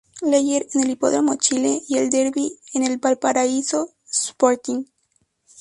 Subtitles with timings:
[0.23, 4.85] Leger, en el Hipódromo Chile; y el Derby, en el Valparaíso Sporting.